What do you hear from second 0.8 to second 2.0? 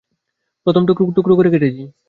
টুকরো টুকরো করে কেটেছি।